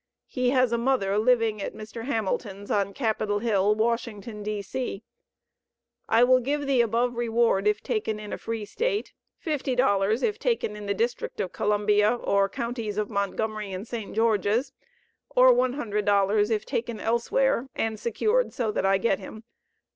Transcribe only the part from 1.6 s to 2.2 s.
at Mr.